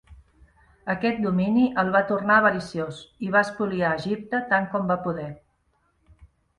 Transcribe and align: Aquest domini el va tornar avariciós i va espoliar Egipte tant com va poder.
Aquest 0.93 1.21
domini 1.25 1.65
el 1.83 1.91
va 1.97 2.01
tornar 2.13 2.39
avariciós 2.43 3.05
i 3.27 3.31
va 3.39 3.45
espoliar 3.51 3.95
Egipte 4.01 4.45
tant 4.53 4.71
com 4.77 4.93
va 4.95 5.03
poder. 5.09 5.33